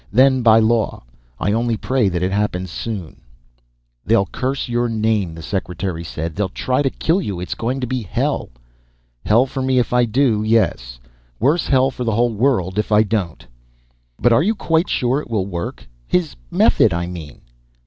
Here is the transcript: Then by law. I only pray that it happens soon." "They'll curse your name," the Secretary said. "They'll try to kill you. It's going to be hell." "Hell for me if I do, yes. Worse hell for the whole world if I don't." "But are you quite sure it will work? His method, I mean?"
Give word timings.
Then 0.11 0.41
by 0.41 0.57
law. 0.57 1.03
I 1.39 1.51
only 1.51 1.77
pray 1.77 2.09
that 2.09 2.23
it 2.23 2.31
happens 2.31 2.71
soon." 2.71 3.21
"They'll 4.03 4.25
curse 4.25 4.67
your 4.67 4.89
name," 4.89 5.35
the 5.35 5.43
Secretary 5.43 6.03
said. 6.03 6.35
"They'll 6.35 6.49
try 6.49 6.81
to 6.81 6.89
kill 6.89 7.21
you. 7.21 7.39
It's 7.39 7.53
going 7.53 7.79
to 7.81 7.85
be 7.85 8.01
hell." 8.01 8.49
"Hell 9.23 9.45
for 9.45 9.61
me 9.61 9.77
if 9.77 9.93
I 9.93 10.05
do, 10.05 10.41
yes. 10.41 10.99
Worse 11.39 11.67
hell 11.67 11.91
for 11.91 12.03
the 12.03 12.15
whole 12.15 12.33
world 12.33 12.79
if 12.79 12.91
I 12.91 13.03
don't." 13.03 13.45
"But 14.19 14.33
are 14.33 14.41
you 14.41 14.55
quite 14.55 14.89
sure 14.89 15.19
it 15.21 15.29
will 15.29 15.45
work? 15.45 15.87
His 16.07 16.35
method, 16.49 16.93
I 16.95 17.05
mean?" 17.05 17.41